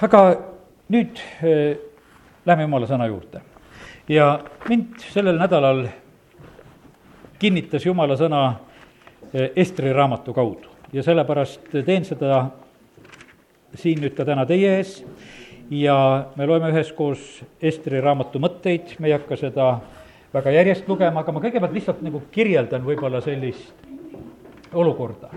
[0.00, 0.20] aga
[0.88, 1.76] nüüd äh,
[2.48, 3.42] lähme jumala sõna juurde.
[4.08, 5.84] ja mind sellel nädalal
[7.38, 10.72] kinnitas jumala sõna äh, Estri raamatu kaudu.
[10.92, 12.46] Ja sellepärast teen seda
[13.76, 15.02] siin nüüd ka täna teie ees.
[15.70, 19.70] Ja me loeme üheskoos Estri raamatu mõtteid, me ei hakka seda
[20.32, 25.30] väga järjest lugema, aga ma kõigepealt lihtsalt nagu kirjeldan võib-olla sellist olukorda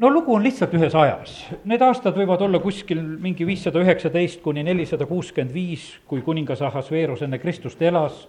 [0.00, 1.34] no lugu on lihtsalt ühes ajas.
[1.68, 7.24] Need aastad võivad olla kuskil mingi viissada üheksateist kuni nelisada kuuskümmend viis, kui kuningas Ahasveerus
[7.26, 8.28] enne Kristust elas.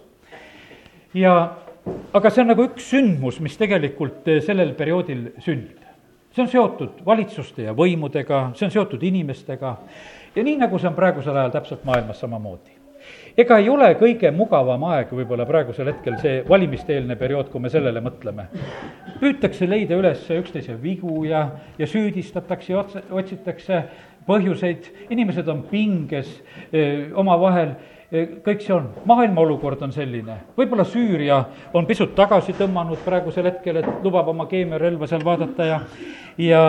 [1.14, 1.32] ja
[2.14, 5.80] aga see on nagu üks sündmus, mis tegelikult sellel perioodil sünnib.
[6.32, 9.76] see on seotud valitsuste ja võimudega, see on seotud inimestega
[10.36, 12.81] ja nii, nagu see on praegusel ajal täpselt maailmas samamoodi
[13.36, 18.02] ega ei ole kõige mugavam aeg võib-olla praegusel hetkel see valimiste-eelne periood, kui me sellele
[18.04, 18.48] mõtleme.
[19.20, 21.46] püütakse leida üles üksteise vigu ja,
[21.78, 23.82] ja süüdistatakse ja otse, otsitakse
[24.26, 26.30] põhjuseid, inimesed on pinges
[27.18, 27.74] omavahel.
[28.44, 31.38] Kõik see on, maailma olukord on selline, võib-olla Süüria
[31.72, 35.78] on pisut tagasi tõmmanud praegusel hetkel, et lubab oma keemiarelva seal vaadata ja,
[36.36, 36.60] ja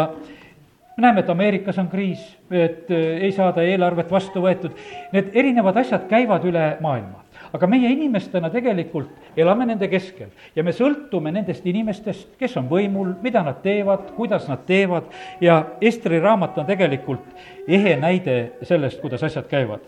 [0.97, 4.71] me näeme, et Ameerikas on kriis, et äh, ei saada eelarvet vastu võetud,
[5.13, 7.23] need erinevad asjad käivad üle maailma.
[7.53, 13.13] aga meie inimestena tegelikult elame nende keskel ja me sõltume nendest inimestest, kes on võimul,
[13.21, 15.03] mida nad teevad, kuidas nad teevad
[15.41, 17.25] ja Estri raamat on tegelikult
[17.67, 19.85] ehe näide sellest, kuidas asjad käivad.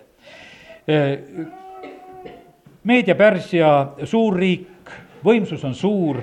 [0.90, 1.17] Äh,
[2.84, 4.90] Meedia Pärsia suurriik,
[5.25, 6.22] võimsus on suur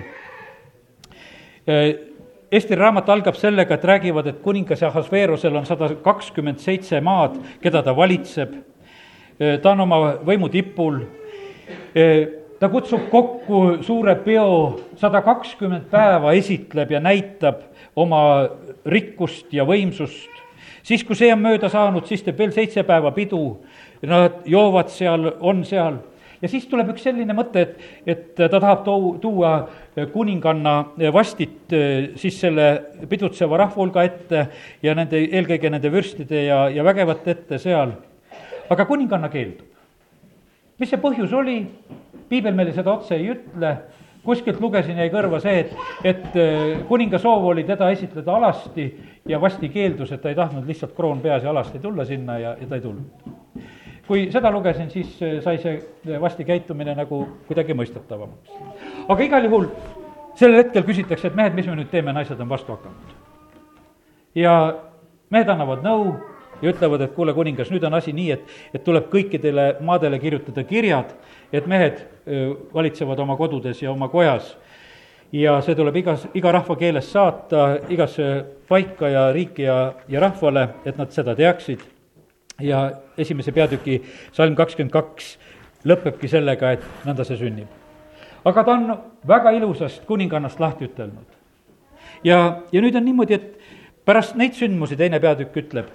[1.66, 2.11] äh,
[2.52, 7.80] Eesti raamat algab sellega, et räägivad, et kuningas Ahasveerosel on sada kakskümmend seitse maad, keda
[7.82, 8.52] ta valitseb.
[9.62, 10.98] ta on oma võimu tipul.
[12.60, 17.64] ta kutsub kokku suure peo, sada kakskümmend päeva esitleb ja näitab
[17.96, 18.48] oma
[18.84, 20.28] rikkust ja võimsust.
[20.82, 23.62] siis, kui see on mööda saanud, siis teeb veel seitse päeva pidu.
[24.02, 26.02] Nad joovad seal, on seal
[26.42, 29.52] ja siis tuleb üks selline mõte, et, et ta tahab tou-, tuua
[30.12, 30.74] kuninganna
[31.14, 32.68] vastit eh, siis selle
[33.08, 34.46] pidutseva rahva hulga ette
[34.82, 37.94] ja nende, eelkõige nende vürstide ja, ja vägevate ette seal.
[38.70, 39.68] aga kuninganna keeldub.
[40.78, 41.60] mis see põhjus oli?
[42.28, 43.70] piibel meile seda otse ei ütle,
[44.24, 45.72] kuskilt lugesin, jäi kõrva see, et,
[46.02, 48.88] et eh, kuninga soov oli teda esitleda alasti
[49.28, 52.56] ja vasti keeldus, et ta ei tahtnud lihtsalt kroon peas ja alasti tulla sinna ja,
[52.58, 53.41] ja ta ei tulnud
[54.12, 58.50] kui seda lugesin, siis äh, sai see äh, vasti käitumine nagu kuidagi mõistetavamaks.
[59.08, 59.70] aga igal juhul
[60.36, 63.14] sellel hetkel küsitakse, et mehed, mis me nüüd teeme, naised on vastu hakanud.
[64.36, 64.52] ja
[65.32, 66.10] mehed annavad nõu
[66.60, 70.66] ja ütlevad, et kuule, kuningas, nüüd on asi nii, et, et tuleb kõikidele maadele kirjutada
[70.68, 71.16] kirjad,
[71.48, 74.52] et mehed äh, valitsevad oma kodudes ja oma kojas
[75.32, 78.28] ja see tuleb igas, iga rahva keeles saata igasse
[78.68, 81.88] paika ja riiki ja, ja rahvale, et nad seda teaksid
[82.60, 82.82] ja
[83.18, 84.00] esimese peatüki
[84.32, 85.36] salm kakskümmend kaks
[85.88, 87.68] lõpebki sellega, et nõnda see sünnib.
[88.44, 91.26] aga ta on väga ilusast kuningannast lahti ütelnud.
[92.24, 93.58] ja, ja nüüd on niimoodi, et
[94.04, 95.90] pärast neid sündmusi teine peatükk ütleb,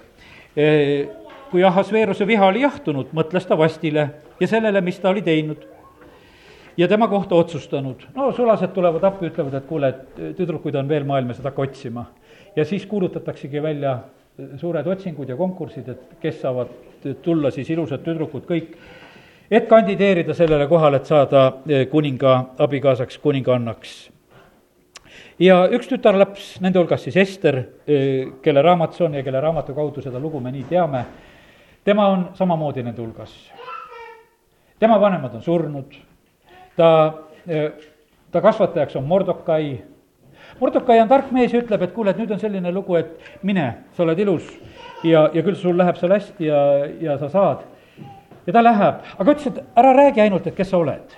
[0.56, 1.08] e,
[1.50, 4.10] kui Ahasveeruse viha oli jahtunud, mõtles ta vastile
[4.40, 5.66] ja sellele, mis ta oli teinud.
[6.76, 11.04] ja tema kohta otsustanud, no sulased tulevad appi, ütlevad, et kuule, et tüdrukuid on veel
[11.04, 12.04] maailmas, et hakka otsima.
[12.56, 13.98] ja siis kuulutataksegi välja
[14.56, 16.70] suured otsingud ja konkursid, et kes saavad
[17.22, 18.76] tulla siis ilusad tüdrukud kõik,
[19.50, 23.96] et kandideerida sellele kohale, et saada eh, kuninga abikaasaks, kuningannaks.
[25.38, 29.74] ja üks tütarlaps, nende hulgas siis Ester, eh, kelle raamat see on ja kelle raamatu
[29.74, 31.04] kaudu seda lugu me nii teame,
[31.84, 33.34] tema on samamoodi nende hulgas.
[34.78, 35.94] tema vanemad on surnud,
[36.76, 37.14] ta,
[37.46, 37.72] eh,
[38.30, 39.78] ta kasvatajaks on Mordokai
[40.60, 43.66] Mordokai on tark mees ja ütleb, et kuule, et nüüd on selline lugu, et mine,
[43.94, 44.48] sa oled ilus.
[45.06, 46.62] Ja, ja küll sul läheb seal hästi ja,
[47.00, 47.62] ja sa saad.
[48.46, 51.16] ja ta läheb, aga ütles, et ära räägi ainult, et kes sa oled.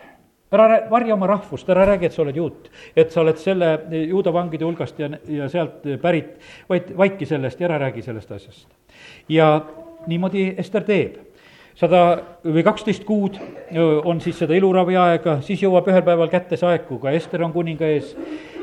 [0.51, 3.69] ära varja oma rahvust, ära räägi, et sa oled juut, et sa oled selle
[4.11, 6.37] juuda vangide hulgast ja, ja sealt pärit,
[6.69, 8.69] vaid vaiki sellest ja ära räägi sellest asjast.
[9.29, 9.61] ja
[10.07, 11.17] niimoodi Ester teeb.
[11.81, 13.39] Sada või kaksteist kuud
[14.05, 17.41] on siis seda iluravi aega, siis jõuab ühel päeval kätte see aeg, kui ka Ester
[17.47, 18.11] on kuninga ees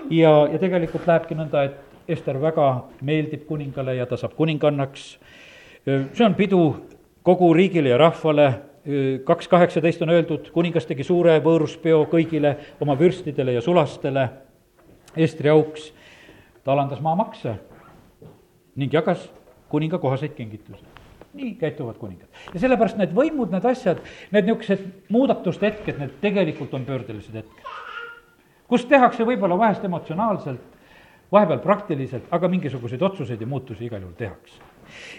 [0.09, 2.67] ja, ja tegelikult lähebki nõnda, et Ester väga
[3.03, 5.17] meeldib kuningale ja ta saab kuningannaks.
[5.85, 6.61] see on pidu
[7.23, 8.53] kogu riigile ja rahvale,
[9.25, 14.29] kaks kaheksateist on öeldud, kuningas tegi suure võõruspeo kõigile oma vürstidele ja sulastele
[15.15, 15.93] Estri auks.
[16.63, 17.55] ta alandas maamakse
[18.75, 19.29] ning jagas
[19.69, 20.83] kuninga kohaseid kingitusi
[21.33, 22.27] nii käituvad kuningad.
[22.53, 23.99] ja sellepärast need võimud, need asjad,
[24.31, 27.63] need niisugused muudatuste hetked, need tegelikult on pöördelised hetked
[28.67, 30.61] kus tehakse võib-olla vahest emotsionaalselt,
[31.31, 34.61] vahepeal praktiliselt, aga mingisuguseid otsuseid ja muutusi igal juhul tehakse.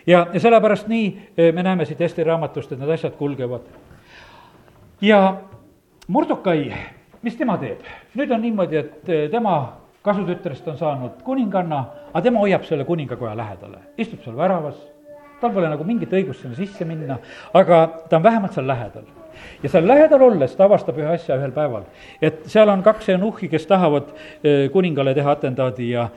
[0.06, 3.66] ja, ja sellepärast nii eh, me näeme siit Eesti raamatust, et need asjad kulgevad.
[5.00, 5.36] ja
[6.08, 6.72] Mordokai,
[7.22, 7.84] mis tema teeb?
[8.14, 9.58] nüüd on niimoodi, et eh, tema
[10.02, 14.80] kasutütrest on saanud kuninganna, aga tema hoiab selle kuningakoja lähedale, istub seal väravas,
[15.40, 17.18] tal pole nagu mingit õigust sinna sisse minna,
[17.54, 19.17] aga ta on vähemalt seal lähedal
[19.62, 21.86] ja seal lähedal olles ta avastab ühe asja ühel päeval,
[22.22, 24.12] et seal on kaks eunuhhi, kes tahavad
[24.42, 26.08] eh, kuningale teha atendaadi ja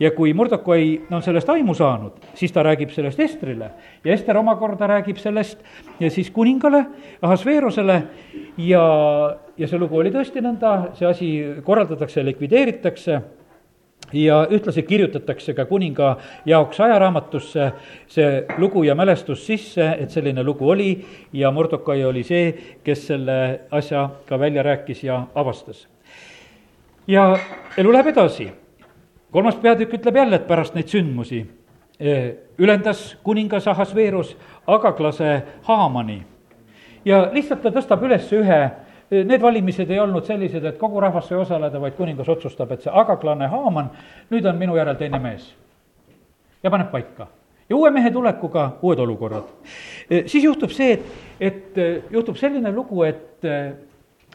[0.00, 3.70] ja kui Mordokoi on sellest aimu saanud, siis ta räägib sellest Estrile.
[4.04, 5.60] Ja Ester omakorda räägib sellest
[6.00, 6.84] ja siis kuningale,
[7.22, 8.02] Ahasveerosele
[8.58, 8.82] ja,
[9.56, 11.30] ja see lugu oli tõesti nõnda, see asi
[11.64, 13.20] korraldatakse, likvideeritakse
[14.12, 16.16] ja ühtlasi kirjutatakse ka kuninga
[16.46, 17.72] jaoks ajaraamatusse
[18.08, 22.52] see lugu ja mälestus sisse, et selline lugu oli ja Mordokai oli see,
[22.84, 25.88] kes selle asja ka välja rääkis ja avastas.
[27.06, 27.38] ja
[27.78, 28.52] elu läheb edasi
[29.30, 31.46] kolmas peatükk ütleb jälle, et pärast neid sündmusi
[32.00, 34.36] eh, ülendas kuningas Ahasveerus
[34.66, 36.22] Agaklase Haamani
[37.04, 38.60] ja lihtsalt ta tõstab üles ühe,
[39.10, 42.92] need valimised ei olnud sellised, et kogu rahvas sai osaleda, vaid kuningas otsustab, et see
[42.92, 43.90] Agaklane Haaman,
[44.30, 45.54] nüüd on minu järel teine mees.
[46.62, 47.26] ja paneb paika.
[47.68, 49.44] ja uue mehe tulekuga uued olukorrad.
[50.26, 51.06] Siis juhtub see, et,
[51.40, 53.44] et juhtub selline lugu, et,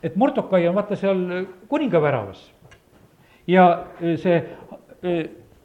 [0.03, 2.51] et Mordokai on vaata seal kuninga väravas.
[3.47, 3.85] ja
[4.15, 4.43] see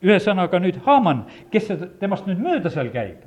[0.05, 1.71] ühesõnaga nüüd Haaman, kes
[2.01, 3.25] temast nüüd mööda seal käib,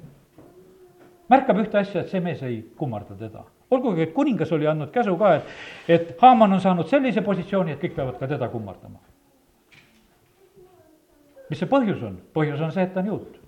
[1.30, 3.46] märkab ühte asja, et see mees ei kummarda teda.
[3.72, 5.44] Olgugi, et kuningas oli andnud käsu ka, et,
[5.88, 9.00] et Haaman on saanud sellise positsiooni, et kõik peavad ka teda kummardama.
[11.50, 12.18] mis see põhjus on?
[12.36, 13.40] põhjus on see, et ta on juut.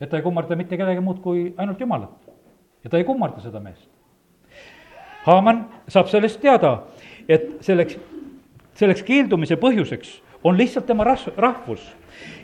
[0.00, 2.30] et ta ei kummarda mitte kedagi muud kui ainult Jumalat.
[2.84, 3.88] ja ta ei kummarda seda meest.
[5.24, 6.82] Haaman saab sellest teada,
[7.28, 7.98] et selleks,
[8.74, 11.84] selleks keeldumise põhjuseks on lihtsalt tema ras-, rahvus.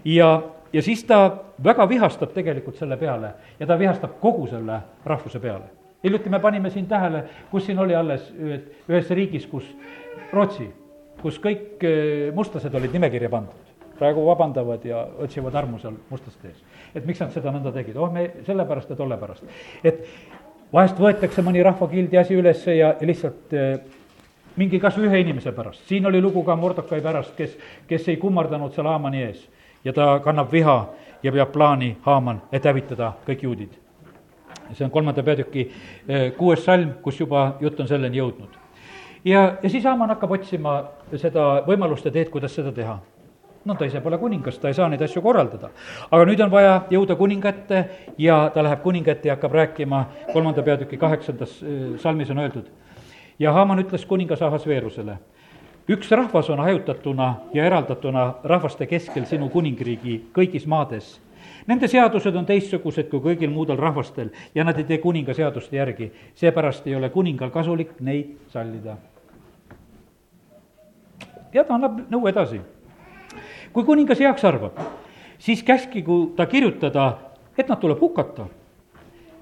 [0.05, 0.43] ja,
[0.73, 5.76] ja siis ta väga vihastab tegelikult selle peale ja ta vihastab kogu selle rahvuse peale.
[6.05, 8.29] Hiljuti me panime siin tähele, kus siin oli alles
[8.89, 9.69] ühes riigis, kus,
[10.33, 10.67] Rootsi,
[11.23, 13.63] kus kõik eh, mustlased olid nimekirja pandud.
[13.97, 16.59] praegu vabandavad ja otsivad armu seal mustlaste ees.
[16.95, 19.45] et miks nad seda nõnda tegid, oh me sellepärast ja tolle pärast.
[19.85, 20.05] et
[20.73, 23.79] vahest võetakse mõni rahvakildi asi ülesse ja, ja lihtsalt eh,
[24.57, 27.57] mingi kas või ühe inimese pärast, siin oli lugu ka Mordokai pärast, kes,
[27.87, 29.49] kes ei kummardanud seal Haamani ees
[29.85, 30.79] ja ta kannab viha
[31.23, 33.86] ja peab plaani, Haaman, et hävitada kõik juudid.
[34.73, 35.67] See on kolmanda peatüki
[36.09, 38.57] eh, kuues salm, kus juba jutt on selleni jõudnud.
[39.25, 40.79] ja, ja siis Haaman hakkab otsima
[41.15, 42.99] seda võimalust ja teed, kuidas seda teha
[43.67, 45.71] no ta ise pole kuningas, ta ei saa neid asju korraldada.
[46.11, 47.85] aga nüüd on vaja jõuda kuninga ette
[48.19, 52.75] ja ta läheb kuninga ette ja hakkab rääkima, kolmanda peatüki kaheksandas eh, salmis on öeldud
[53.39, 55.19] ja Haaman ütles kuningas Ahasveerusele,
[55.89, 61.17] üks rahvas on hajutatuna ja eraldatuna rahvaste keskel sinu kuningriigi kõigis maades.
[61.67, 66.13] Nende seadused on teistsugused kui kõigil muudel rahvastel ja nad ei tee kuninga seaduste järgi,
[66.35, 68.97] seepärast ei ole kuningal kasulik neid sallida.
[71.53, 72.61] ja ta annab nõu edasi.
[73.73, 74.79] kui kuningas heaks arvab,
[75.39, 77.19] siis käskigu ta kirjutada,
[77.59, 78.47] et nad tuleb hukata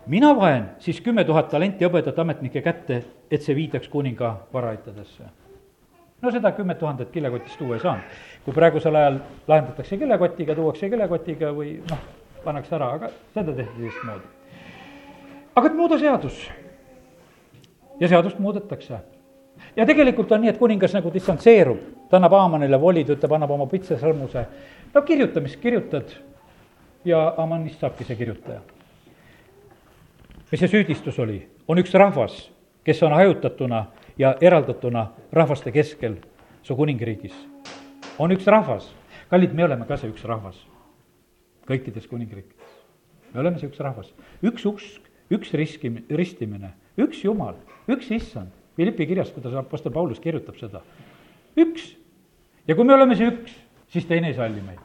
[0.06, 5.43] mina vaen siis kümme tuhat talenti hõbedat ametnike kätte, et see viidaks kuninga varaaitadesse.
[6.24, 8.18] No seda kümmet tuhandet kilekotist tuua ei saanud.
[8.44, 9.18] kui praegusel ajal
[9.48, 12.04] lahendatakse kilekotiga, tuuakse kilekotiga või noh,
[12.44, 14.28] pannakse ära, aga seda tehti teistmoodi.
[15.56, 16.50] aga et muuda seadus.
[18.00, 18.98] ja seadust muudetakse.
[19.76, 23.50] ja tegelikult on nii, et kuningas nagu distantseerub, ta annab Aamanile voli, ta ütleb, annab
[23.50, 24.46] oma pitsasõrmuse.
[24.94, 26.16] no kirjuta, mis kirjutad
[27.04, 28.62] ja Amanist saabki see kirjutaja
[30.54, 32.34] mis see süüdistus oli, on üks rahvas,
[32.86, 33.80] kes on hajutatuna
[34.18, 36.16] ja eraldatuna rahvaste keskel
[36.62, 37.34] su kuningriigis.
[38.18, 38.86] on üks rahvas,
[39.30, 40.60] kallid, me oleme ka see üks rahvas
[41.68, 42.78] kõikides kuningriikides.
[43.32, 47.56] me oleme see üks rahvas, üks usk, üks riski, ristimine, üks Jumal,
[47.88, 48.52] üks issand.
[48.74, 50.82] Philippi kirjas, kuidas Apostel Paulus kirjutab seda,
[51.56, 51.94] üks.
[52.66, 53.54] ja kui me oleme see üks,
[53.88, 54.82] siis teine ei salli meid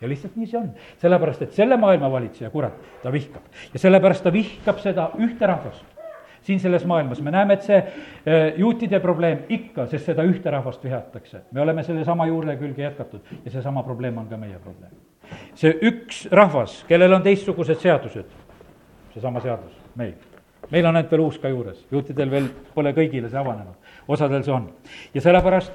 [0.00, 0.70] ja lihtsalt nii see on,
[1.02, 5.84] sellepärast et selle maailma valitseja, kurat, ta vihkab ja sellepärast ta vihkab seda ühte rahvast.
[6.42, 10.84] Siin selles maailmas me näeme, et see äh, juutide probleem ikka, sest seda ühte rahvast
[10.84, 11.42] vihatakse.
[11.52, 14.92] me oleme sellesama juurde külge jätkatud ja seesama probleem on ka meie probleem.
[15.54, 18.34] see üks rahvas, kellel on teistsugused seadused,
[19.14, 20.14] seesama seadus, meil
[20.70, 23.74] meil on ainult veel uus ka juures, juutidel veel pole kõigile see avanenud,
[24.08, 24.68] osadel see on.
[25.14, 25.72] ja sellepärast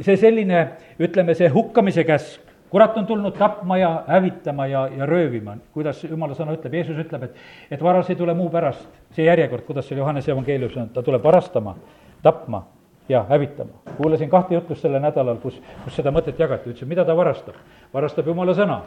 [0.00, 0.66] see selline,
[1.02, 6.34] ütleme, see hukkamise käsk kurat on tulnud tapma ja hävitama ja, ja röövima, kuidas jumala
[6.34, 7.36] sõna ütleb, Jeesus ütleb, et,
[7.70, 8.88] et varas ei tule muu pärast.
[9.16, 11.76] see järjekord, kuidas seal Johannese evangeeliumis on, ta tuleb varastama,
[12.22, 12.64] tapma
[13.08, 13.70] ja hävitama.
[13.96, 17.54] kuulasin kahte jutlust sellel nädalal, kus, kus seda mõtet jagati, ütlesin, mida ta varastab.
[17.94, 18.80] varastab jumala sõna,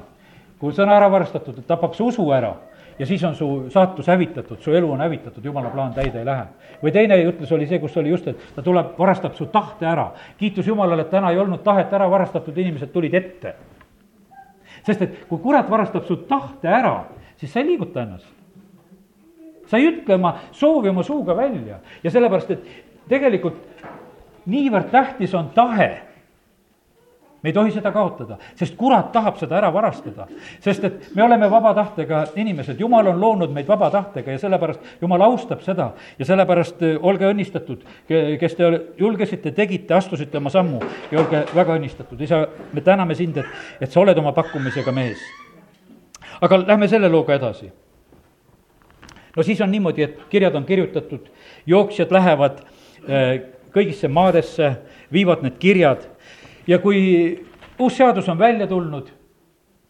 [0.59, 2.55] kui on ära varastatud, tapab su usu ära
[2.99, 6.45] ja siis on su saatus hävitatud, su elu on hävitatud, jumala plaan täide ei lähe.
[6.83, 10.11] või teine ütlus oli see, kus oli just, et ta tuleb, varastab su tahte ära.
[10.37, 13.55] kiitus Jumalale, et täna ei olnud tahet ära varastatud, inimesed tulid ette.
[14.83, 17.05] sest et kui kurat varastab su tahte ära,
[17.37, 18.27] siis sa ei liiguta ennast.
[19.65, 22.63] sa ei ütle oma soovi oma suuga välja ja sellepärast, et
[23.07, 23.63] tegelikult
[24.45, 26.08] niivõrd tähtis on tahe
[27.43, 30.27] me ei tohi seda kaotada, sest kurat tahab seda ära varastada.
[30.59, 35.01] sest et me oleme vaba tahtega inimesed, jumal on loonud meid vaba tahtega ja sellepärast
[35.01, 35.91] jumal austab seda.
[36.19, 37.83] ja sellepärast eh, olge õnnistatud,
[38.39, 40.81] kes te julgesite, tegite, astusite oma sammu
[41.11, 42.21] ja olge väga õnnistatud.
[42.21, 43.45] isa, me täname sind, et,
[43.81, 45.23] et sa oled oma pakkumisega mees.
[46.41, 47.71] aga lähme selle looga edasi.
[49.35, 51.31] no siis on niimoodi, et kirjad on kirjutatud,
[51.65, 52.63] jooksjad lähevad
[53.07, 53.41] eh,
[53.73, 54.73] kõigisse maadesse,
[55.13, 56.09] viivad need kirjad
[56.67, 56.99] ja kui
[57.79, 59.09] uus seadus on välja tulnud,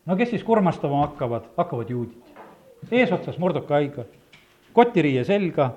[0.06, 2.18] no kes siis kurmastama hakkavad, hakkavad juudid.
[2.92, 4.06] eesotsas Mordokaiga,
[4.74, 5.74] kotiriie selga,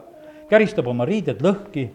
[0.49, 1.89] käristab oma riided lõhki,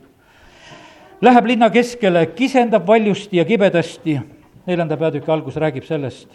[1.21, 4.19] läheb linna keskele, kisendab valjusti ja kibedasti,
[4.67, 6.27] neljanda peatüki algus räägib sellest.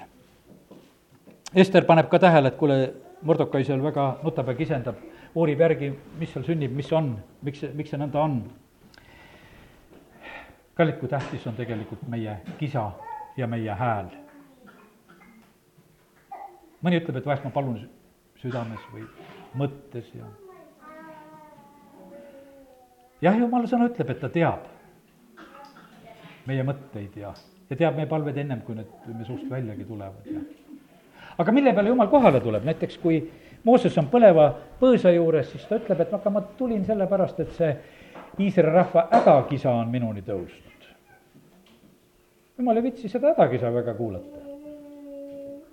[1.55, 2.79] Ester paneb ka tähele, et kuule,
[3.23, 4.97] Mordokai seal väga nutab ja kisendab,
[5.35, 8.41] uurib järgi, mis seal sünnib, mis on, miks miks see nõnda on
[10.75, 12.91] kallid, kui tähtis on tegelikult meie kisa
[13.37, 14.11] ja meie hääl.
[16.83, 17.77] mõni ütleb, et vahest ma palun
[18.43, 19.05] südames või
[19.55, 20.27] mõttes ja
[23.23, 24.67] jah, jumala sõna ütleb, et ta teab
[26.47, 27.31] meie mõtteid ja,
[27.71, 30.43] ja teab meie palved ennem, kui need meie suust väljagi tulevad ja
[31.39, 33.23] aga mille peale jumal kohale tuleb, näiteks kui
[33.63, 34.49] Mooses on põleva
[34.81, 37.69] põõsa juures, siis ta ütleb, et aga ma tulin sellepärast, et see
[38.41, 40.87] Iisraeli rahva hädakisa on minuni tõusnud.
[42.59, 44.39] jumal ei viitsi seda hädakisa väga kuulata.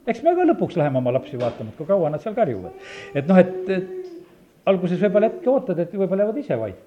[0.08, 2.74] eks me ka lõpuks läheme oma lapsi vaatama, et kui kaua nad seal karjuvad.
[3.16, 3.88] et noh, et, et
[4.66, 6.82] alguses võib-olla hetke ootad, et võib-olla jäävad ise vait.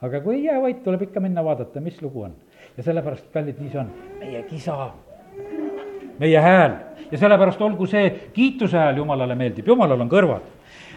[0.00, 2.36] aga kui ei jää vait, tuleb ikka minna vaadata, mis lugu on.
[2.76, 4.92] ja sellepärast, kallid, nii see on, meie kisa,
[6.18, 6.76] meie hääl
[7.10, 10.46] ja sellepärast olgu see kiituse hääl Jumalale meeldib, Jumalal on kõrvad.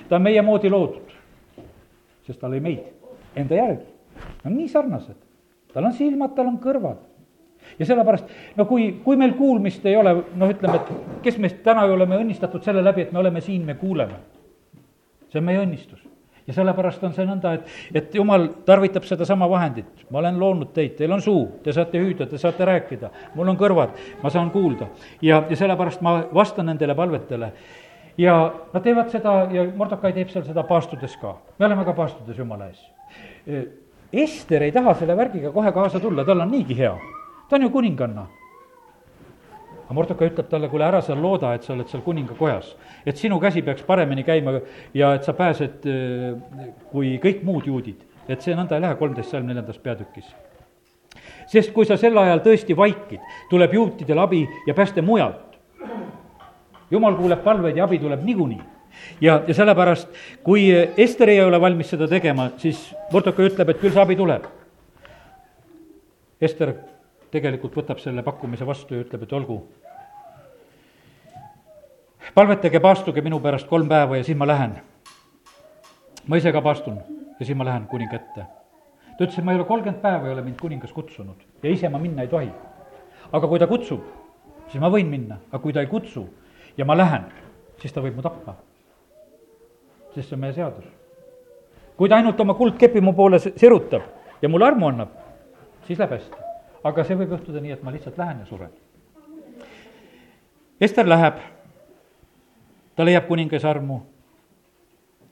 [0.10, 1.18] ta on meie moodi loodud,
[2.27, 2.94] sest ta lõi meid
[3.38, 3.86] enda järgi.
[4.17, 5.20] Nad on nii sarnased,
[5.74, 7.06] tal on silmad, tal on kõrvad.
[7.79, 11.84] ja sellepärast, no kui, kui meil kuulmist ei ole, noh, ütleme, et kes meist täna
[11.86, 14.22] ei ole me õnnistatud selle läbi, et me oleme siin, me kuuleme.
[15.27, 16.06] see on meie õnnistus
[16.48, 20.06] ja sellepärast on see nõnda, et, et jumal tarvitab sedasama vahendit.
[20.10, 23.60] ma olen loonud teid, teil on suu, te saate hüüda, te saate rääkida, mul on
[23.60, 24.88] kõrvad, ma saan kuulda.
[25.22, 27.51] ja, ja sellepärast ma vastan nendele palvetele
[28.17, 28.38] ja
[28.74, 31.36] nad teevad seda ja Mordokai teeb seal seda paastudes ka.
[31.60, 32.97] me oleme ka paastudes Jumala ees
[34.12, 36.96] Ester ei taha selle värgiga kohe kaasa tulla, tal on niigi hea.
[37.50, 38.25] ta on ju kuninganna.
[39.88, 42.75] aga Mordoka ütleb talle, kuule, ära seal looda, et sa oled seal kuningakojas.
[43.06, 44.60] et sinu käsi peaks paremini käima
[44.94, 45.88] ja et sa pääsed
[46.92, 48.04] kui kõik muud juudid.
[48.27, 50.36] et see nõnda ei lähe, kolmteist salm neljandas peatükis.
[51.48, 55.60] sest kui sa sel ajal tõesti vaikid, tuleb juutidel abi ja pääste mujalt.
[56.92, 58.76] jumal kuuleb palveid ja abi tuleb niikuinii
[59.22, 60.10] ja, ja sellepärast,
[60.44, 62.80] kui Ester ei ole valmis seda tegema, siis
[63.12, 64.46] Mordeka ütleb, et küll see abi tuleb.
[66.42, 66.74] Ester
[67.34, 69.62] tegelikult võtab selle pakkumise vastu ja ütleb, et olgu.
[72.36, 74.77] palvetage, paastuge minu pärast kolm päeva ja siis ma lähen.
[76.27, 77.00] ma ise ka paastun
[77.39, 78.46] ja siis ma lähen kuninga ette.
[79.18, 81.89] ta ütles, et ma ei ole kolmkümmend päeva ei ole mind kuningas kutsunud ja ise
[81.89, 82.51] ma minna ei tohi.
[83.32, 84.04] aga kui ta kutsub,
[84.70, 86.27] siis ma võin minna, aga kui ta ei kutsu
[86.77, 87.25] ja ma lähen,
[87.82, 88.56] siis ta võib mu tappa
[90.17, 90.86] sest see on meie seadus.
[91.97, 94.01] kui ta ainult oma kuldkepi mu poole sirutab
[94.41, 95.13] ja mulle armu annab,
[95.88, 96.43] siis läheb hästi.
[96.83, 98.69] aga see võib juhtuda nii, et ma lihtsalt lähen ja suren.
[100.81, 101.39] Ester läheb,
[102.95, 104.01] ta leiab kuningas armu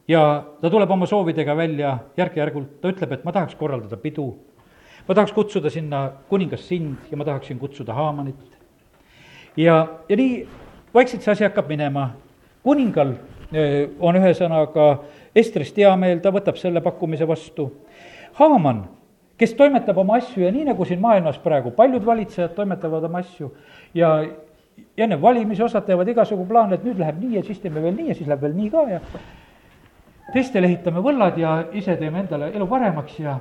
[0.08, 4.28] ja ta tuleb oma soovidega välja järk-järgult, ta ütleb, et ma tahaks korraldada pidu,
[5.08, 8.58] ma tahaks kutsuda sinna kuningas sind ja ma tahaksin kutsuda Haamanit.
[9.58, 10.48] ja, ja nii
[10.94, 12.10] vaikselt see asi hakkab minema,
[12.64, 13.16] kuningal
[14.00, 14.88] on ühesõnaga
[15.36, 17.68] Estrist hea meel, ta võtab selle pakkumise vastu.
[18.40, 18.86] Haaman,
[19.38, 23.52] kes toimetab oma asju ja nii, nagu siin maailmas praegu paljud valitsejad toimetavad oma asju
[23.94, 24.18] ja
[24.96, 27.96] ja enne valimisi osad teevad igasugu plaane, et nüüd läheb nii ja siis teeme veel
[27.96, 29.00] nii ja siis läheb veel nii ka ja
[30.34, 33.38] teistele ehitame võllad ja ise teeme endale elu paremaks ja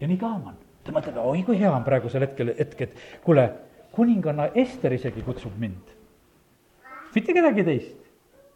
[0.00, 0.58] ja nii ka Haaman.
[0.84, 3.46] ta mõtleb, oi kui hea on praegusel hetkel hetk, et kuule,
[3.92, 5.96] kuninganna Ester isegi kutsub mind.
[7.14, 7.99] mitte kedagi teist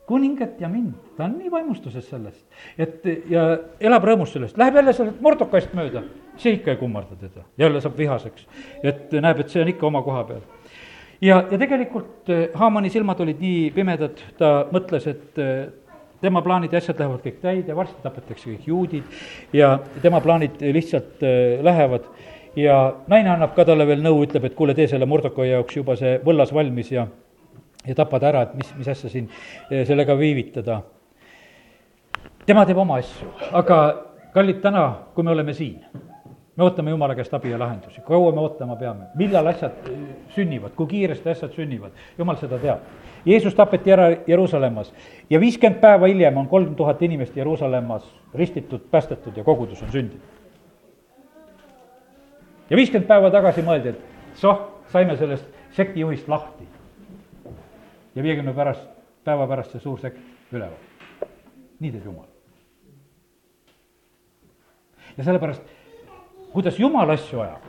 [0.07, 2.43] kuningat ja mind, ta on nii vaimustuses sellest,
[2.79, 3.45] et ja
[3.81, 6.03] elab rõõmus sellest, läheb jälle sellest Mordokast mööda,
[6.41, 8.47] see ikka ei kummarda teda, jälle saab vihaseks.
[8.83, 10.43] et näeb, et see on ikka oma koha peal.
[11.21, 15.65] ja, ja tegelikult eh, Haamani silmad olid nii pimedad, ta mõtles, et eh,
[16.21, 19.19] tema plaanid ja asjad lähevad kõik täide, varsti tapetakse kõik juudid
[19.53, 22.09] ja tema plaanid lihtsalt eh, lähevad.
[22.55, 22.77] Ja
[23.11, 26.21] naine annab ka talle veel nõu, ütleb, et kuule, tee selle Mordokoi jaoks juba see
[26.23, 27.09] võllas valmis ja
[27.87, 29.29] ja tapa ta ära, et mis, mis asja siin
[29.71, 30.83] sellega viivitada.
[32.47, 33.79] tema teeb oma asju, aga
[34.35, 35.81] kallid, täna, kui me oleme siin
[36.57, 39.97] me ootame Jumala käest abi ja lahendusi, kaua me ootama peame, millal asjad äh,
[40.35, 42.85] sünnivad, kui kiiresti asjad sünnivad, Jumal seda teab.
[43.27, 44.93] Jeesus tapeti ära Jeruusalemmas
[45.31, 50.23] ja viiskümmend päeva hiljem on kolm tuhat inimest Jeruusalemmas ristitud, päästetud ja kogudus on sündinud.
[52.71, 56.69] ja viiskümmend päeva tagasi mõeldi, et soh, saime sellest sektijuhist lahti.
[58.15, 58.89] Ja viiekümne pärast,
[59.25, 60.79] päeva pärast see suur sekt üleval.
[61.81, 62.29] nii teeb Jumal.
[65.17, 65.63] ja sellepärast
[66.55, 67.63] kuidas jumal asju ajab,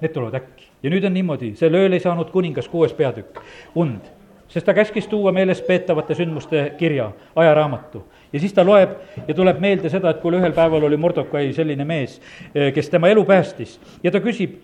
[0.00, 0.68] need tulevad äkki.
[0.82, 3.40] ja nüüd on niimoodi, sel ööl ei saanud kuningas kuues peatükk
[3.80, 4.04] und,
[4.48, 8.04] sest ta käskis tuua meeles peetavate sündmuste kirja, ajaraamatu.
[8.32, 8.92] ja siis ta loeb
[9.28, 12.20] ja tuleb meelde seda, et kuule, ühel päeval oli Mordokai selline mees,
[12.54, 14.60] eh, kes tema elu päästis ja ta küsib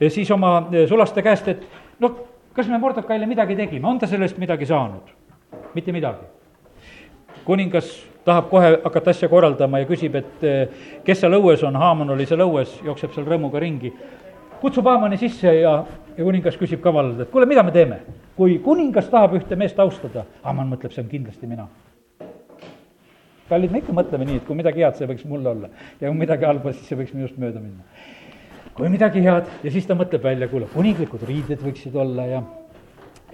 [0.00, 1.62] eh, siis oma eh, sulaste käest, et
[2.02, 2.18] noh,
[2.60, 5.08] kas me Mordokaile midagi tegime, on ta sellest midagi saanud?
[5.74, 6.26] mitte midagi.
[7.44, 7.88] kuningas
[8.24, 12.26] tahab kohe hakata asja korraldama ja küsib, et eh, kes seal õues on, Haaman oli
[12.28, 13.92] seal õues, jookseb seal rõõmuga ringi.
[14.60, 15.72] kutsub Haamani sisse ja,
[16.16, 18.02] ja kuningas küsib kavalalt, et kuule, mida me teeme?
[18.36, 21.68] kui kuningas tahab ühte meest austada, Haaman mõtleb, see on kindlasti mina.
[23.48, 26.18] kallid, me ikka mõtleme nii, et kui midagi head, see võiks mul olla ja kui
[26.18, 27.88] midagi halba, siis see võiks minust mööda minna.
[28.80, 32.42] Kui midagi head ja siis ta mõtleb välja, kuule, kuninglikud riided võiksid olla ja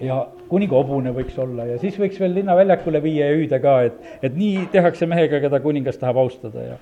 [0.03, 0.17] ja
[0.49, 4.35] kuninga hobune võiks olla ja siis võiks veel linnaväljakule viia ja hüüda ka, et, et
[4.35, 6.75] nii tehakse mehega, keda kuningas tahab austada ja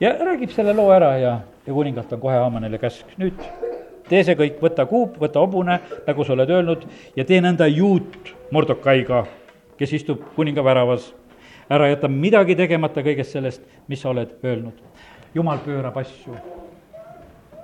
[0.00, 1.34] ja räägib selle loo ära ja,
[1.66, 3.44] ja kuningalt on kohe Haamanile käsk, nüüd
[4.08, 6.86] tee see kõik, võta kuup, võta hobune, nagu sa oled öelnud,
[7.18, 9.26] ja tee nõnda juut Mordokaiga,
[9.76, 11.12] kes istub kuninga väravas.
[11.68, 14.80] ära jäta midagi tegemata kõigest sellest, mis sa oled öelnud.
[15.34, 16.38] jumal pöörab asju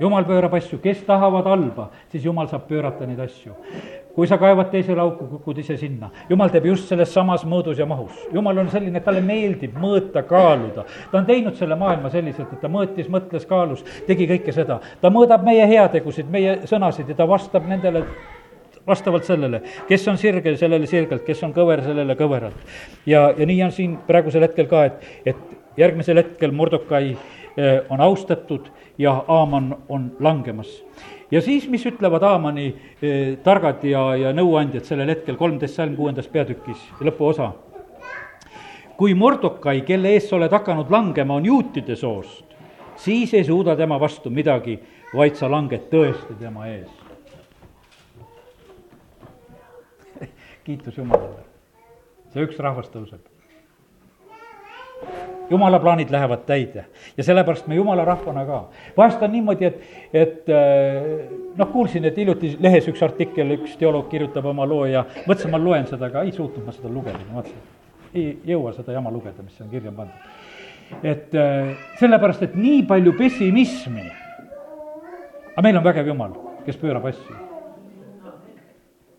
[0.01, 3.55] jumal pöörab asju, kes tahavad halba, siis jumal saab pöörata neid asju
[4.15, 6.11] kui sa kaevad teisele auku, kukud ise sinna.
[6.31, 8.13] jumal teeb just selles samas mõõdus ja mahus.
[8.33, 10.85] jumal on selline, et talle meeldib mõõta, kaaluda.
[11.11, 14.79] ta on teinud selle maailma selliselt, et ta mõõtis, mõtles, kaalus, tegi kõike seda.
[15.01, 18.05] ta mõõdab meie heategusid, meie sõnasid ja ta vastab nendele
[18.87, 22.79] vastavalt sellele, kes on sirge, sellele sirgelt, kes on kõver, sellele kõveralt.
[23.07, 25.37] ja, ja nii on siin praegusel hetkel ka, et, et
[25.77, 27.17] järgmisel hetkel Mordokai
[27.57, 30.83] eh, on austatud ja Aaman on langemas
[31.35, 32.67] ja siis, mis ütlevad Haamani
[33.03, 37.53] eh, targad ja, ja nõuandjad sellel hetkel, kolmteist salm kuuendas peatükis, lõpuosa.
[38.97, 42.45] kui Mordokai, kelle ees sa oled hakanud langema, on juutide soost,
[42.97, 44.79] siis ei suuda tema vastu midagi,
[45.15, 46.91] vaid sa langed tõesti tema ees.
[50.65, 51.43] kiitus Jumalale,
[52.33, 53.34] see üks rahvas tõuseb
[55.51, 56.85] jumala plaanid lähevad täide
[57.17, 58.65] ja sellepärast me jumala rahvana ka.
[58.97, 59.81] vahest on niimoodi, et,
[60.13, 65.05] et äh, noh, kuulsin, et hiljuti lehes üks artikkel, üks teoloog kirjutab oma loo ja
[65.27, 67.71] mõtlesin, ma loen seda, aga ei suutnud ma seda lugeda, ma mõtlesin,
[68.15, 71.01] ei jõua seda jama lugeda, mis on kirja pandud.
[71.03, 74.07] et äh, sellepärast, et nii palju pessimismi,
[75.55, 77.45] aga meil on vägev jumal, kes pöörab asju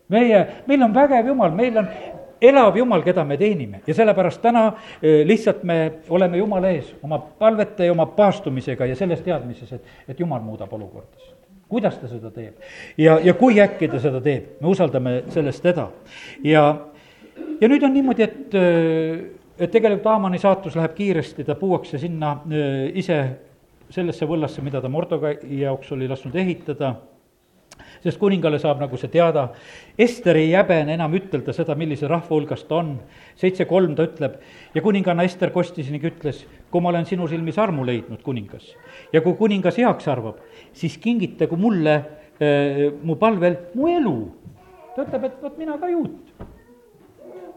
[0.08, 1.88] meie, meil on vägev jumal, meil on,
[2.40, 4.66] elav Jumal, keda me teenime ja sellepärast täna
[5.02, 9.96] eh, lihtsalt me oleme Jumala ees oma palvete ja oma paastumisega ja selles teadmises, et,
[10.08, 11.34] et Jumal muudab olukordasid.
[11.68, 12.54] kuidas ta seda teeb
[12.98, 15.88] ja, ja kui äkki ta seda teeb, me usaldame sellest teda.
[16.44, 16.66] ja,
[17.60, 19.26] ja nüüd on niimoodi, et, eh,
[19.58, 23.20] et tegelikult Haamani saatus läheb kiiresti, ta puuakse sinna eh, ise
[23.90, 26.96] sellesse võllasse, mida ta Mordoga jaoks oli lasknud ehitada
[28.06, 29.48] sest kuningale saab nagu see teada.
[29.98, 32.96] Ester ei häbene enam ütelda seda, millise rahva hulgas ta on.
[33.36, 34.38] seitse kolm ta ütleb
[34.74, 38.70] ja kuninganna Ester kostis ning ütles, kui ma olen sinu silmis armu leidnud, kuningas,
[39.12, 40.40] ja kui kuningas heaks arvab,
[40.72, 41.96] siis kingitagu mulle
[42.40, 44.18] äh, mu palvel mu elu.
[44.94, 46.46] ta ütleb, et vot mina ka juut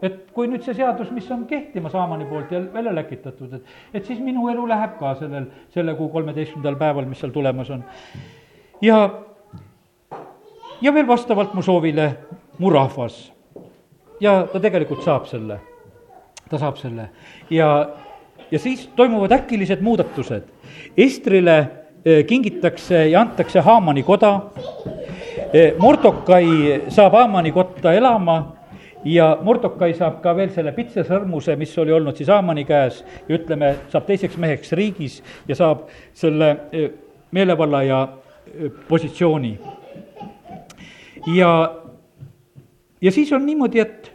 [0.02, 4.06] et kui nüüd see seadus, mis on kehtima Saamani poolt ja välja läkitatud, et, et
[4.06, 7.84] siis minu elu läheb ka sellel, selle kuu kolmeteistkümnendal päeval, mis seal tulemas on.
[8.84, 9.02] ja
[10.80, 12.10] ja veel vastavalt mu soovile
[12.58, 13.32] mu rahvas.
[14.20, 15.56] ja ta tegelikult saab selle,
[16.50, 17.08] ta saab selle.
[17.50, 17.88] Ja,
[18.50, 20.44] ja siis toimuvad äkilised muudatused.
[20.96, 21.58] Estrile
[22.04, 24.40] eh, kingitakse ja antakse Haamani koda,
[25.52, 28.56] eh, Mordokai saab Haamani kotta elama
[29.04, 33.04] ja Mordokai saab ka veel selle pitsesõrmuse, mis oli olnud siis Haamani käes.
[33.28, 36.90] Ütleme, saab teiseks meheks riigis ja saab selle eh,
[37.32, 38.06] meelevalla ja
[38.88, 39.54] positsiooni
[41.26, 41.50] ja
[43.00, 44.12] ja siis on niimoodi, et,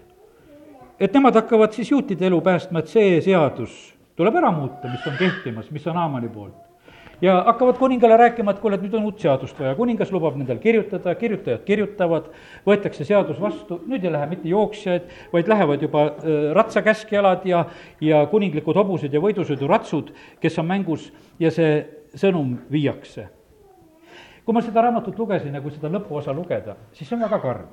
[0.99, 3.73] et nemad hakkavad siis juutide elu päästma, et see seadus
[4.15, 6.61] tuleb ära muuta, mis on kehtimas, mis on Haamani poolt.
[7.23, 10.57] Ja hakkavad kuningale rääkima, et kuule, et nüüd on uut seadust vaja, kuningas lubab nendel
[10.59, 12.27] kirjutada, kirjutajad kirjutavad,
[12.67, 17.63] võetakse seadus vastu, nüüd ei lähe mitte jooksjaid, vaid lähevad juba äh, ratsakäskjalad ja,
[18.03, 20.11] ja kuninglikud hobused ja võidusõiduratsud,
[20.43, 21.07] kes on mängus
[21.39, 21.79] ja see
[22.19, 23.29] sõnum viiakse.
[24.45, 27.67] Kui ma seda raamatut lugesin ja kui seda lõpuosa lugeda, siis see on väga karm.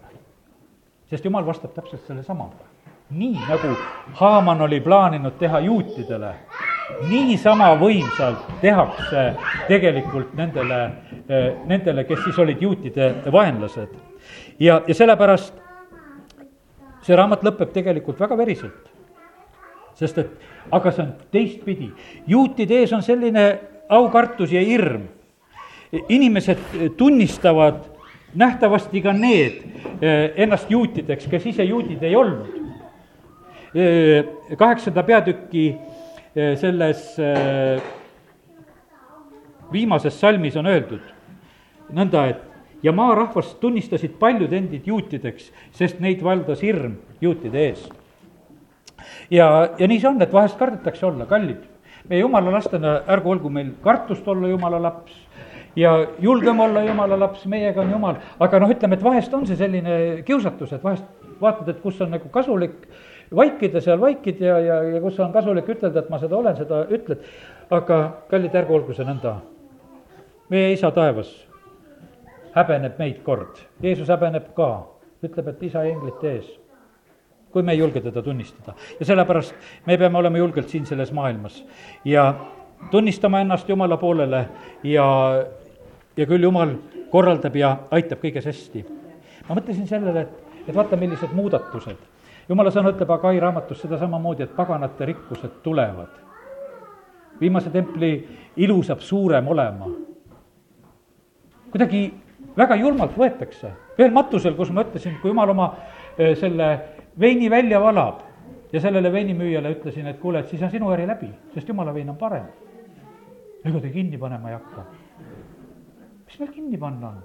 [1.11, 2.65] sest jumal vastab täpselt sellesamaga.
[3.11, 3.77] nii nagu
[4.15, 6.35] Haaman oli plaaninud teha juutidele
[7.09, 9.25] niisama võimsalt tehakse
[9.69, 10.81] tegelikult nendele,
[11.29, 13.95] eh, nendele, kes siis olid juutide vaenlased.
[14.61, 15.55] ja, ja sellepärast
[17.03, 18.91] see raamat lõpeb tegelikult väga veriselt.
[19.95, 20.31] sest et,
[20.71, 21.93] aga see on teistpidi,
[22.27, 23.59] juutide ees on selline
[23.89, 25.09] aukartus ja hirm.
[26.09, 27.85] Inimesed tunnistavad
[28.35, 29.62] nähtavasti ka need
[30.00, 32.61] eh, ennast juutideks, kes ise juudid ei olnud.
[33.72, 34.24] Eh,
[34.57, 35.66] kaheksanda peatüki
[36.35, 37.76] Eh, selles eh,
[39.68, 41.11] viimases salmis on öeldud
[41.92, 47.85] nõnda, et ja maarahvast tunnistasid paljud endid juutideks, sest neid valdas hirm juutide ees.
[49.28, 49.44] ja,
[49.76, 51.68] ja nii see on, et vahest kardetakse olla kallid.
[52.09, 55.12] meie jumala lastena, ärgu olgu meil kartust olla jumala laps
[55.77, 59.57] ja julgem olla jumala laps, meiega on jumal, aga noh, ütleme, et vahest on see
[59.57, 61.05] selline kiusatus, et vahest
[61.41, 62.87] vaatad, et kus on nagu kasulik
[63.35, 66.85] vaikida seal, vaikid ja, ja, ja kus on kasulik ütelda, et ma seda olen, seda
[66.93, 67.25] ütled.
[67.73, 67.99] aga
[68.31, 69.39] kallid, ärgu olgu see nõnda.
[70.53, 71.31] meie isa taevas
[72.53, 74.73] häbeneb meid kord, Jeesus häbeneb ka,
[75.25, 76.59] ütleb, et isa inglite ees
[77.53, 78.75] kui me ei julge teda tunnistada.
[79.01, 79.55] ja sellepärast
[79.87, 81.65] me peame olema julgelt siin selles maailmas
[82.05, 82.35] ja
[82.91, 84.49] tunnistama ennast Jumala poolele
[84.83, 85.07] ja,
[86.16, 86.77] ja küll Jumal
[87.11, 88.85] korraldab ja aitab kõiges hästi.
[89.48, 92.11] ma mõtlesin sellele, et, et vaata, millised muudatused
[92.48, 96.20] jumala sõna ütleb Agai raamatus seda samamoodi, et paganate rikkused tulevad.
[97.40, 99.87] viimase templi ilu saab suurem olema.
[101.70, 102.12] kuidagi
[102.57, 103.70] väga julmalt võetakse.
[103.98, 105.75] ühel matusel, kus ma ütlesin, kui jumal oma
[106.18, 106.81] eh, selle
[107.20, 108.20] veini välja valab
[108.72, 112.09] ja sellele veinimüüjale ütlesin, et kuule, et siis on sinu äri läbi, sest jumala vein
[112.11, 112.46] on parem.
[113.64, 114.85] ega ta kinni panema ei hakka.
[116.33, 117.23] Mis meil kinni panna on?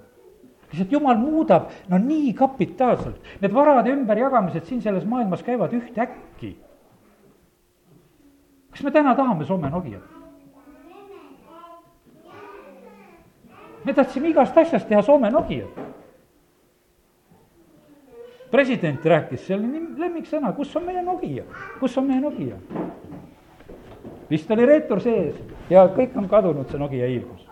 [0.68, 6.56] lihtsalt jumal muudab no nii kapitaalselt, need varade ümberjagamised siin selles maailmas käivad ühtäkki.
[8.70, 10.02] kas me täna tahame Soome Nokiat?
[13.84, 15.80] me tahtsime igast asjast teha Soome Nokiat.
[18.50, 21.44] president rääkis, see oli nii lemmiksõna, kus on meie Nokia,
[21.80, 22.60] kus on meie Nokia?
[24.30, 25.36] vist oli reetur sees
[25.70, 27.47] ja kõik on kadunud, see Nokia hiilgus.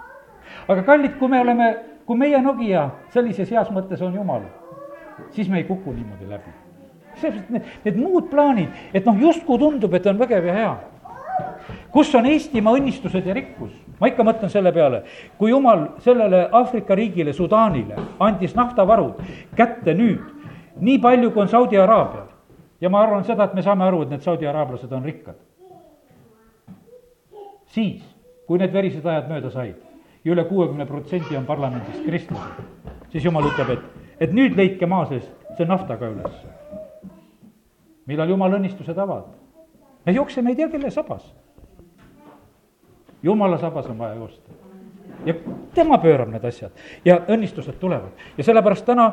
[0.69, 1.75] Aga kallid, kui me oleme
[2.07, 4.47] kui meie Nokia sellises heas mõttes on Jumal,
[5.35, 6.55] siis me ei kuku niimoodi läbi.
[7.17, 10.77] sellepärast need, need muud plaanid, et noh, justkui tundub, et on vägev ja hea.
[11.91, 13.73] kus on Eestimaa õnnistused ja rikkus?
[14.01, 15.03] ma ikka mõtlen selle peale,
[15.39, 19.23] kui Jumal sellele Aafrika riigile, Sudaanile andis naftavarud
[19.57, 20.23] kätte nüüd,
[20.81, 22.29] nii palju, kui on Saudi Araabial.
[22.81, 25.35] ja ma arvan seda, et me saame aru, et need Saudi araablased on rikkad.
[27.67, 28.05] siis,
[28.47, 29.86] kui need verised ajad mööda said
[30.27, 32.63] ja üle kuuekümne protsendi on parlamendis kristlased,
[33.13, 36.41] siis jumal ütleb, et, et nüüd leidke maa seest see naftaga üles.
[38.07, 39.31] millal jumal õnnistused avab?
[40.07, 41.33] me jookseme ei tea kelle sabas.
[43.23, 44.51] jumala sabas on vaja joosta.
[45.25, 45.35] ja
[45.75, 46.73] tema pöörab need asjad
[47.05, 48.11] ja õnnistused tulevad.
[48.39, 49.13] ja sellepärast täna,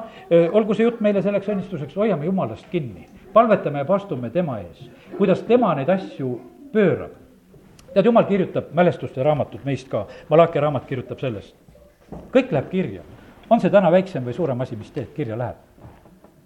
[0.52, 3.06] olgu see jutt meile selleks õnnistuseks, hoiame jumalast kinni.
[3.34, 6.40] palvetame ja pastume tema ees, kuidas tema neid asju
[6.74, 7.23] pöörab
[7.94, 11.56] tead, jumal kirjutab mälestuste raamatut meist ka, Malachi raamat kirjutab sellest.
[12.32, 13.02] kõik läheb kirja.
[13.50, 15.56] on see täna väiksem või suurem asi, mis teed, kirja läheb.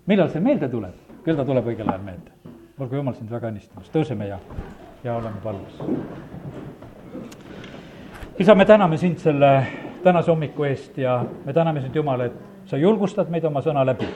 [0.05, 0.93] millal see meelde tuleb?
[1.23, 2.31] küll ta tuleb õigel ajal meelde.
[2.79, 4.39] olgu jumal sind väga õnnistamas, tõuseme ja,
[5.03, 5.81] ja oleme palves.
[8.39, 9.67] isa, me täname sind selle
[10.03, 12.33] tänase hommiku eest ja me täname sind, Jumal, et
[12.65, 14.07] sa julgustad meid oma sõna läbi.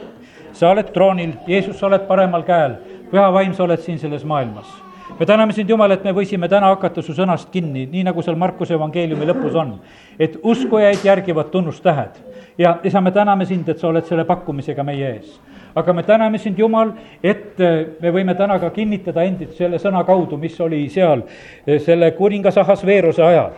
[0.54, 2.76] sa oled troonil, Jeesus, sa oled paremal käel,
[3.12, 6.72] püha vaim, sa oled siin selles maailmas me täname sind, Jumal, et me võisime täna
[6.72, 9.80] hakata su sõnast kinni, nii nagu seal Markuse evangeeliumi lõpus on.
[10.20, 12.20] et uskujaid järgivad tunnustähed
[12.58, 15.40] ja isa, me täname sind, et sa oled selle pakkumisega meie ees.
[15.76, 16.94] aga me täname sind, Jumal,
[17.24, 21.80] et äh, me võime täna ka kinnitada endid selle sõna kaudu, mis oli seal äh,
[21.80, 23.52] selle kuningas Ahasveeruse ajal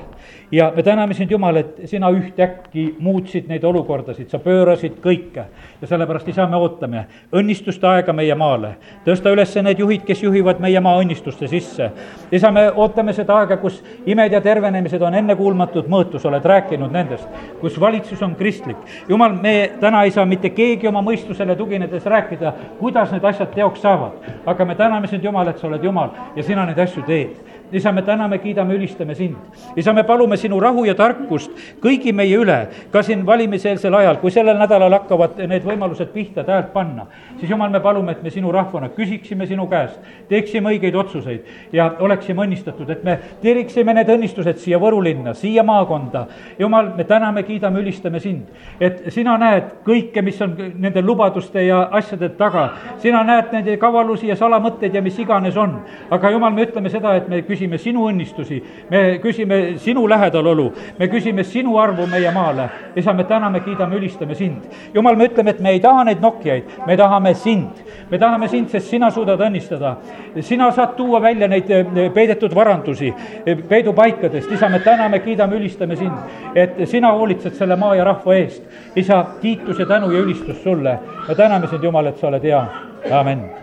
[0.54, 5.46] ja me täname sind, Jumal, et sina ühtäkki muutsid neid olukordasid, sa pöörasid kõike.
[5.82, 8.76] ja sellepärast, isa, me ootame õnnistuste aega meie maale.
[9.06, 11.90] tõsta üles need juhid, kes juhivad meie maa õnnistuste sisse.
[12.32, 16.92] isa, me ootame seda aega, kus imed ja tervenemised on ennekuulmatud mõõtu, sa oled rääkinud
[16.92, 17.28] nendest,
[17.62, 18.78] kus valitsus on kristlik.
[19.10, 23.82] jumal, me täna ei saa mitte keegi oma mõistusele tuginedes rääkida, kuidas need asjad teoks
[23.82, 24.22] saavad.
[24.46, 27.92] aga me täname sind, Jumal, et sa oled Jumal ja sina neid asju teed isa,
[27.92, 29.36] me täname, kiidame, ülistame sind.
[29.76, 32.58] isa, me palume sinu rahu ja tarkust kõigi meie üle,
[32.92, 37.08] ka siin valimiseelsel ajal, kui sellel nädalal hakkavad need võimalused pihta, häält panna.
[37.40, 41.90] siis jumal, me palume, et me sinu rahvana küsiksime sinu käest, teeksime õigeid otsuseid ja
[42.00, 46.28] oleksime õnnistatud, et me tiriksime need õnnistused siia Võru linna, siia maakonda.
[46.60, 48.48] jumal, me täname, kiidame, ülistame sind,
[48.80, 52.70] et sina näed kõike, mis on nende lubaduste ja asjade taga.
[52.98, 55.82] sina näed nende kavalusi ja salamõtteid ja mis iganes on.
[56.12, 58.58] aga jumal, me ütleme seda, et me küsime küsime sinu õnnistusi,
[58.90, 60.66] me küsime sinu lähedalolu,
[61.00, 62.70] me küsime sinu arvu meie maale.
[62.96, 64.64] isa, me täname, kiidame, ülistame sind.
[64.94, 67.70] jumal, me ütleme, et me ei taha neid nokjaid, me tahame sind.
[68.12, 69.96] me tahame sind, sest sina suudad õnnistada.
[70.42, 73.14] sina saad tuua välja neid eh, peidetud varandusi
[73.46, 76.14] eh, peidupaikadest, isa, me täname, kiidame, ülistame sind,
[76.56, 78.64] et sina hoolitsed selle maa ja rahva eest.
[78.96, 81.00] isa, kiitus ja tänu ja ülistus sulle.
[81.28, 82.66] me täname sind, Jumal, et sa oled hea,
[83.12, 83.63] amin